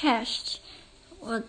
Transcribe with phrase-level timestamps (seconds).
[0.00, 0.58] Chest，
[1.18, 1.42] 我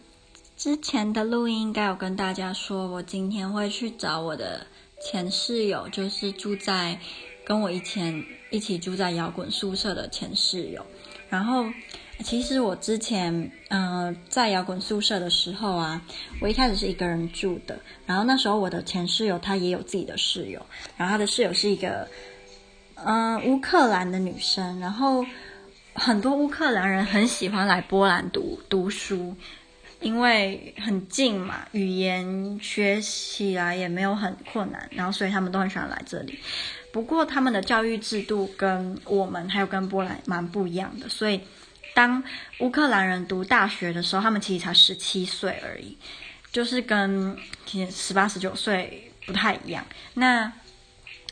[0.58, 4.66] 之前的录音应该有跟大家说，我今天会去找我的
[5.00, 7.00] 前室友，就是住在
[7.46, 10.84] 跟我以前一起住在摇滚宿舍的前室友。
[11.30, 11.64] 然后，
[12.24, 16.02] 其实我之前嗯、在摇滚宿舍的时候啊，
[16.42, 17.80] 我一开始是一个人住的。
[18.08, 20.66] 然后那时候我的前室友她也有自己的室友，
[20.98, 22.08] 然后她的室友是一个
[22.96, 25.24] 嗯、乌克兰的女生，然后。
[26.00, 29.36] 很多乌克兰人很喜欢来波兰读读书，
[30.00, 36.40] 因为很近嘛，语言学起来也没有很困难，然后所以他们都很喜欢来这里。
[36.94, 41.42] 不过他们的教育制度跟我们还有跟波兰蛮不一样的，所以
[41.94, 42.24] 当
[42.60, 45.98] 乌克兰人读大学的时候，他们其实才十七岁而已，
[46.52, 47.38] 就是跟
[47.92, 49.86] 十八十九岁不太一样。
[50.14, 50.52] 那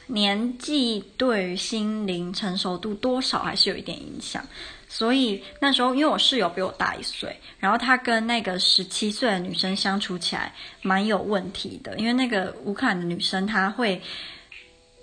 [0.07, 4.43] 年纪对于心灵成熟度多少还是有一点影响，
[4.89, 14.01] 所以那时候因为我室友比我大一岁，然后他跟那个十七岁的女生相处起来蛮有问题的，因为那个乌克兰的女生她会。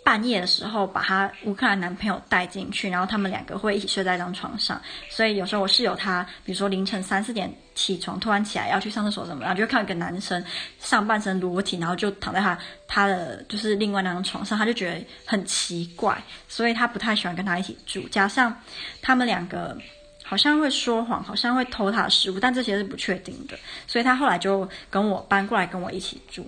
[0.05, 4.81] 半夜的时候，把她乌克兰男朋友带进去，然后他们两个会一起睡在一张床上。
[5.09, 10.45] 所以有时候我室友他，比如说凌晨三四点起床，突然起来要去上厕所什么，然后就会看一个男生
[10.79, 18.07] 上半身裸体，然后就躺在他他的就是另外那张床上，他就觉得很奇怪，所以他不太喜欢跟他一起住。
[18.11, 18.55] 加上
[19.01, 19.77] 他们两个
[20.23, 26.47] 好像会说谎，好像会偷他的食物，但这些是不确定的，所以他后来就跟我搬过来跟我一起住，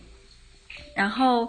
[0.97, 1.49] 然后。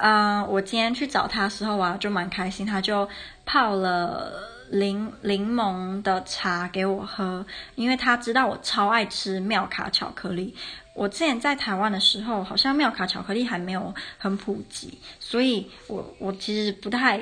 [0.00, 2.64] 嗯、我今天去找他的时候啊，就蛮开心。
[2.64, 3.08] 他就
[3.44, 4.32] 泡了
[4.70, 10.54] 柠柠檬的茶给我喝，因为他知道我超爱吃妙卡巧克力。
[10.94, 17.20] 我之前在台湾的时候，好像妙卡巧克力还没有很普及，所以我我其实不太。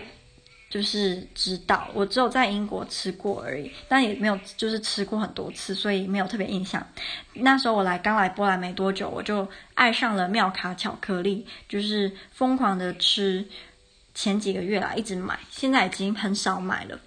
[0.76, 6.86] 就是知道，我只有在英国吃过而已，但也没有就是吃过很多次，所以没有特别印象。
[7.32, 13.42] 那时候我来刚来波兰没多久，我就爱上了妙卡巧克力，就是疯狂的吃。
[14.14, 17.00] 前几个月来一直买，现在已经很少买了。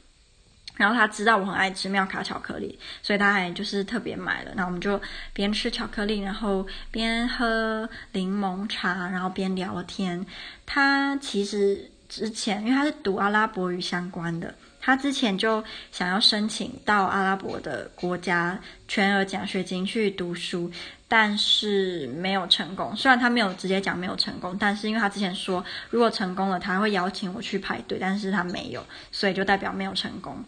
[0.75, 4.51] 然后他知道我很爱吃妙卡巧克力，所以他还就是特别买了。
[4.55, 4.99] 那我们就
[5.31, 10.25] 边吃巧克力，然后边喝柠檬茶，然后边聊天。
[10.65, 11.91] 他其实。
[12.09, 20.69] 之前，因为他是读阿拉伯语相关的，他之前就想要申请到阿拉伯的国家全额奖学金去读书，
[21.07, 22.95] 但是没有成功。
[22.95, 30.43] 虽然他没有直接讲没有成功，但是因为他之前说如果成功了，他会邀请我去排队，但是他没有，所以就代表没有成功。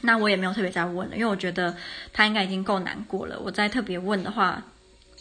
[0.00, 1.76] 那我也没有特别再问了，因为我觉得
[2.12, 4.62] 他应该已经够难过了，我再特别问的话。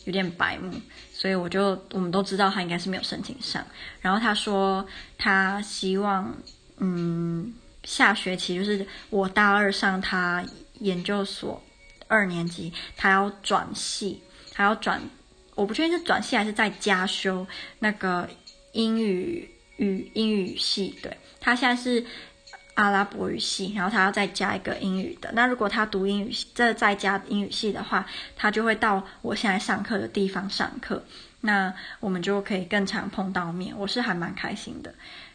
[0.05, 0.71] 有点白目，
[1.19, 3.65] 所以我就我们都知道他应该是没有申请上。
[3.99, 4.85] 然后他说
[5.17, 6.31] 他希望，
[6.77, 7.51] 嗯，
[7.83, 10.45] 下学期就是我大二上他
[10.81, 11.59] 研究所
[12.07, 14.21] 二年级，他要转系，
[14.53, 15.01] 他要转，
[15.55, 17.47] 我不确定是转系还是在加修
[17.79, 18.29] 那个
[18.73, 20.93] 英语语英语系。
[21.01, 22.05] 对，他现在是。
[22.77, 25.31] 阿拉伯语系，然后他要再加一个英语的。
[25.33, 28.05] 那如果他读英语系，这再加英语系的话，
[28.35, 31.03] 他就会到我现在上课的地方上课。
[31.41, 33.75] 那我们就可以更常碰到面。
[33.75, 34.93] 我是还蛮开心的。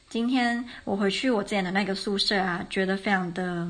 [0.08, 3.68] 今天我回去我之前的那个宿舍啊，觉得非常的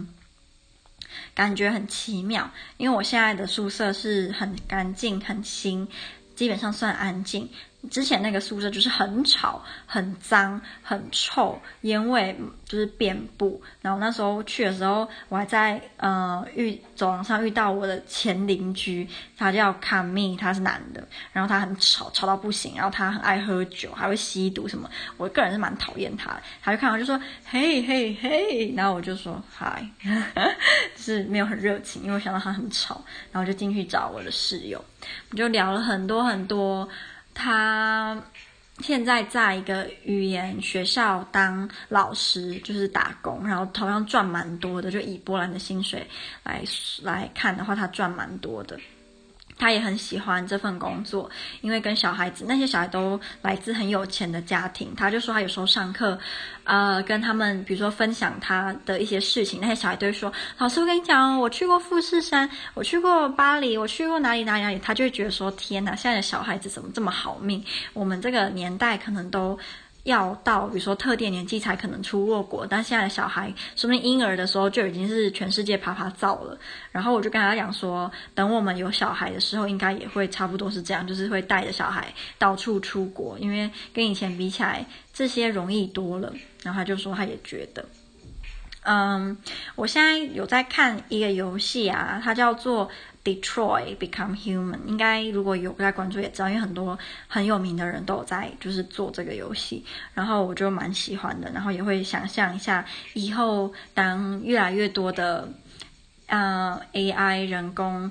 [1.34, 5.88] 感觉很奇妙，因为我现在的宿舍是很干净、很新，
[6.36, 7.48] 基本上算安静。
[7.90, 13.60] 之前那个宿舍就是很吵、很脏、很臭，烟味就是遍布。
[13.80, 21.06] 然后那时候去的时候，我还在呃遇走廊上遇到我的前邻居，他叫卡密，他是男的。
[21.32, 22.74] 然后他很吵，吵到不行。
[22.76, 24.88] 然后他很爱喝酒，还会吸毒什么。
[25.16, 26.42] 我个人是蛮讨厌他的。
[26.62, 29.84] 他就看到就说：“嘿嘿嘿。”然后我就说：“嗨。
[30.94, 33.02] ”就是没有很热情，因为我想到他很吵。
[33.32, 34.82] 然后就进去找我的室友，
[35.30, 36.88] 我就聊了很多很多。
[37.34, 38.22] 他
[38.80, 44.90] 现在在一个语言学校当老师，就是打工，然后同样赚蛮多的。
[44.90, 46.06] 就以波兰的薪水
[46.42, 46.62] 来
[47.02, 48.78] 来看的话，他赚蛮多的。
[49.62, 51.30] 他也很喜欢这份工作，
[51.60, 54.92] 因为跟小孩子，那些小孩都来自很有钱的家庭。
[54.96, 56.18] 他就说他有时候上课，
[56.64, 67.64] 呃，跟他们比如说分享他的一些事情，那些小孩都会说：“老师，我跟你讲哦，我去过富士山，我去过巴黎，我去过哪里哪里哪里。”他就会觉得说：“天哪，现在的小孩子怎么这么好命？
[67.92, 69.56] 我们这个年代可能都。”
[70.04, 76.58] 要到比如说特定年纪才可能出过国，但现在的小孩说明婴儿的时候就已经是全世界爬爬走了。
[76.90, 86.32] 然后我就跟他讲说，等我们有小孩的时候，应该也会差不多是这样，就是会带着小孩到处出国，因为跟以前比起来，这些容易多了。
[86.62, 87.84] 然后他就说他也觉得。
[88.84, 89.36] 嗯，
[89.76, 92.90] 我现在有在看一个游戏啊，它叫做
[93.22, 94.80] Detroit Become Human。
[94.86, 96.98] 应该如果有在关注也知道，因为很多
[97.28, 99.84] 很有名的人都有在就是做这个游戏，
[100.14, 102.84] 然后我就蛮喜欢的，然后也会想象一下
[103.14, 105.48] 以后当越来越多的
[106.26, 108.10] 呃 AI 人工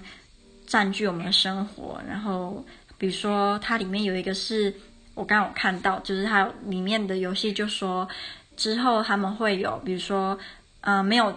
[0.65, 2.65] 占据我们的生活，然后
[2.97, 4.73] 比如说它里面有一个是
[5.15, 8.07] 我刚刚有看到，就是它里面的游戏就说
[8.55, 10.39] 之后他们会有比如说。
[10.81, 11.35] 呃，没有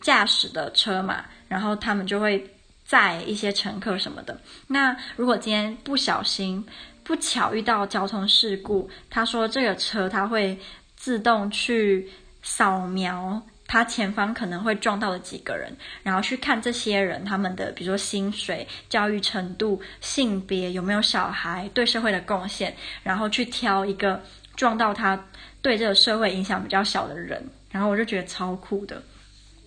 [0.00, 2.44] 驾驶的车嘛，然后他们就会
[2.84, 4.38] 载一些乘客什么的。
[4.68, 6.64] 那如果今天不小心、
[7.02, 10.58] 不巧遇到交通事故，他说这个车它会
[10.96, 12.08] 自动去
[12.42, 24.22] 扫描他前方可能会撞到的几个人，然后去看这些人他们的，比如说薪水、教育程度、性别、有没有小孩、对社会的贡献，然后去挑一个
[24.54, 25.18] 撞到他
[25.62, 27.42] 对这个社会影响比较小的人。
[27.72, 29.02] 然后我就觉得超酷的，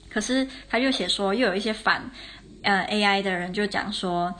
[0.09, 2.09] 可是他又写说，又有一些反
[2.61, 4.33] 呃 AI 的人就讲说，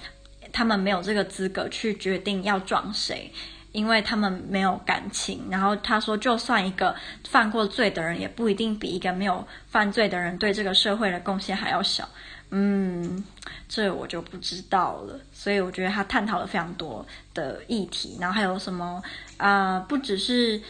[0.54, 3.32] 他们没有这个资格去决定要撞谁，
[3.72, 5.48] 因为他们没有感情。
[5.50, 6.96] 然后他说，就算一个
[7.28, 12.08] 犯过罪的人，也不一定比一个没有犯罪的人对这个社会的贡献还要小。
[12.52, 13.24] 嗯，
[13.68, 15.20] 这我就不知道了。
[15.34, 19.02] 所以我觉得他探讨了非常多的议题，然后还有什么
[19.38, 20.62] 啊、不只是，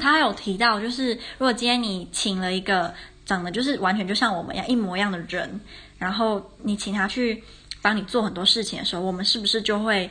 [0.00, 2.94] 他还有提到，就是如果今天你请了一个
[3.24, 5.60] 长得就是完全就像我们一样一模一样的人，
[5.98, 7.42] 然后你请他去
[7.82, 10.08] 帮你做很多事情的时候，我们是不是就会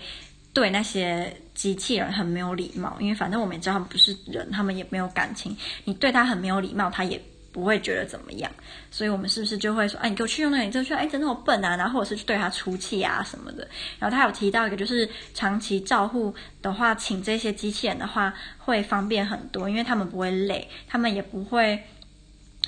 [0.53, 2.97] 对那些机器人很没有礼貌？
[2.99, 7.21] 因为反正我们也知道他们不是人，他们也没有感情，你对他很没有礼貌，他也。
[7.51, 8.51] 不会觉得怎么样，
[8.91, 13.67] 所以我们是不是就会说，哎，你给我去用那个，你就说，哎，真的好笨啊，然后或者是对他出气啊什么的。
[13.97, 21.81] 然后他有提到一个，就是长期照护的话，请这些机器人的话会方便很多，因为他们不会累，他们也不会，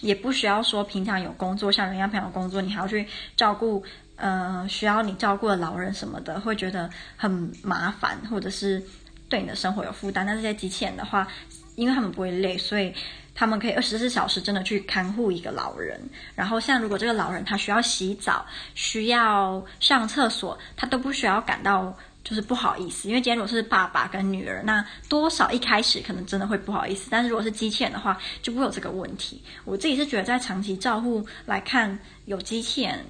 [0.02, 3.06] 也不需要说平常有工作，像人家平常工作，你还要去
[3.38, 3.84] 照顾，
[4.16, 8.82] 呃，需要你照顾的老人什么的，会觉得很麻烦，或者是
[9.30, 10.26] 对你的生活有负担。
[10.26, 11.28] 但这些机器人的话，
[11.76, 12.92] 因为他们不会累，所以。
[13.42, 16.00] 他们可以二十四小时真的去看护一个老人，
[16.36, 18.46] 然后像如果这个老人他需要洗澡、
[18.76, 21.92] 需要上厕所，他都不需要感到
[22.24, 29.42] 就是不好意思，因为今天如果是爸爸跟女儿，那多少一开始可能真的会不好意思，但是如果是机器人的话，就不会有这个问题。
[29.66, 33.04] 我自己是觉得在长期照护来看，有机器人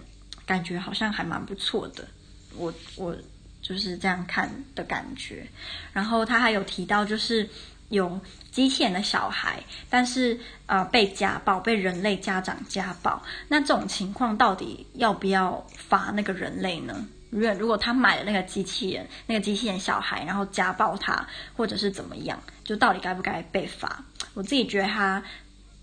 [0.45, 2.07] 感觉好像还蛮不错的，
[2.55, 3.13] 我我
[3.61, 5.45] 就是这样看的感觉。
[5.91, 7.49] 然后他还有提到就是。
[7.91, 8.19] 有
[8.51, 17.05] 机器人的小孩，但是呃被家暴，被人类家长家暴，那这种情况到底要不要罚那个人类呢？
[17.29, 24.03] 如果如果他买了那个机器人，那个机器人小孩，然后家暴他，或者是怎么样，就到底该不该被罚？
[24.33, 25.21] 我自己觉得他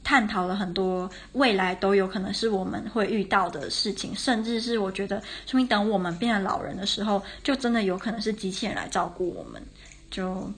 [0.03, 9.63] 探讨了很多未来都有可能是我们会遇到的事情，甚至是我觉得说明等我们变成老人的时候，就真的有可能是机器人来照顾我们，
[10.11, 10.51] 就。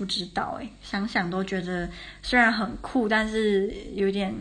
[0.00, 1.86] 不知道哎，想想都觉得
[2.22, 4.34] 虽然很酷，但是有点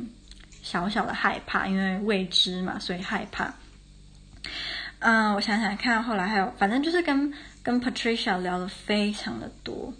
[0.61, 3.53] 小小的害怕，因为未知嘛，所以害怕。
[4.99, 9.93] 嗯，我想想看，后来还有，反正就是跟跟 Patricia 聊得非常的多，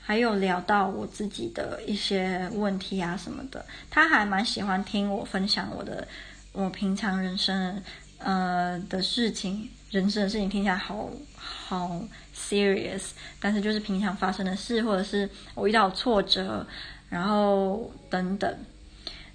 [0.00, 6.08] 还有聊到我自己的一些问题啊什么的，他还蛮喜欢听我分享我的
[6.52, 7.82] 我平常人生
[8.16, 9.68] 呃的事情。
[9.96, 11.98] 人生的事情听起来好好
[12.34, 16.66] serious，但是就是平常发生的事，或者是我遇到挫折，
[17.08, 18.54] 然后等等。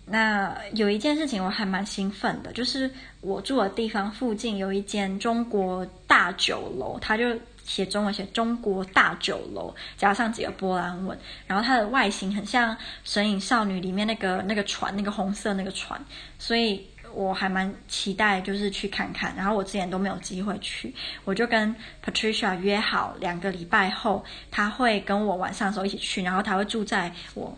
[0.05, 2.89] 那有一件事情我还蛮兴奋的，就是
[3.21, 7.25] 我住的地方附近有一间中国大酒楼，它就
[7.63, 15.99] 写中文写中国大酒楼，加上几个波兰文，然后它的外形很像《神隐少女》里面那个那个船，那个红色那个船，
[16.37, 16.85] 所以。
[17.13, 19.35] 我还蛮期待，就是去看看。
[19.35, 27.57] 然后我之前都没有机会去，我就跟 Patricia 约好两个礼拜后，他会跟我晚上的时候一起去，然后他会住在我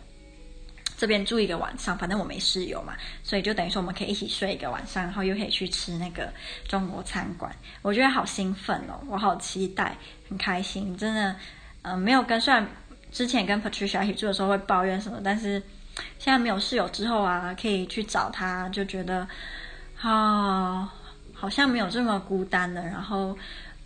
[0.96, 1.96] 这边住一个晚上。
[1.96, 6.32] 反正我没室友嘛，所以就等于说我们可以一起睡一个晚上，然后又可以去吃那个
[6.68, 7.54] 中国餐馆。
[7.82, 9.96] 我觉得好兴奋哦，我好期待，
[10.28, 11.36] 很开心，真的。
[11.82, 12.66] 嗯、没有跟，虽然
[13.12, 15.62] 之前跟 Patricia 一起住的时候会抱怨什么，但是。
[16.24, 19.28] 现在没有室友之后啊，可以去找他，就觉得，
[20.00, 20.90] 啊、
[21.34, 22.80] 好像没有这么孤单了。
[22.82, 23.36] 然后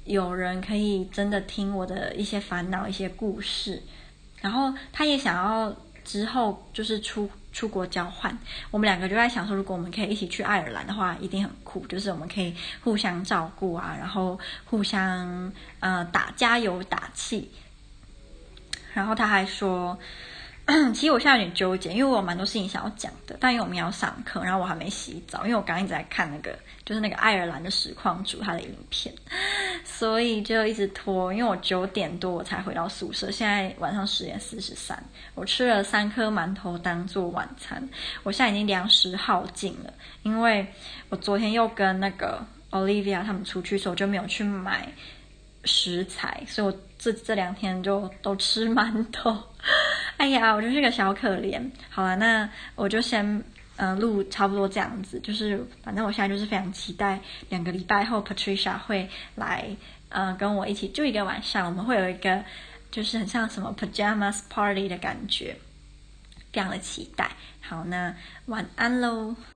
[0.04, 3.83] 有人可以真的听我的一些烦恼、一些故事。
[4.40, 8.38] 然后他也想要之后就是出出国交换。
[8.71, 11.85] 我们两个就在想说，如果我们可以一起去爱尔兰的话，一定很酷。
[11.88, 12.54] 就是我们可以
[12.85, 17.50] 互相照顾啊，然后互相呃打加油打气。
[18.95, 19.99] 然后他还说。
[20.93, 29.15] 其实我现在有点纠结，因为我有蛮多事情想要讲的，但因为我们要上课，然后我还没洗澡，因为我刚刚一直在看那个，就是那个爱尔兰的实况主他的影片，
[29.83, 31.33] 所以就一直拖。
[31.33, 35.03] 因为我九点多我才回到宿舍，现在晚上十点四十三，
[35.35, 37.89] 我吃了三颗馒头当做晚餐，
[38.23, 40.67] 我现在已经粮食耗尽了，因为
[41.09, 44.87] 我昨天又跟那个 Olivia 他们出去，所以我就没有去买
[45.65, 49.35] 食材，所以我这这两天就都吃馒头。
[50.19, 51.59] 哎呀，我就是个小可怜。
[51.89, 53.43] 好了，那我就先
[53.77, 59.65] 嗯、录差不多这样子，就是反正我现在就是非常期待两个礼拜后 Patricia 会来
[60.09, 62.43] 嗯、跟我一起住一个晚上，我们会有一个
[62.91, 65.57] 就是很像什么 Pajamas Party 的感觉，
[66.53, 67.31] 非常的期待。
[67.61, 68.13] 好，那
[68.47, 69.37] 晚安喽。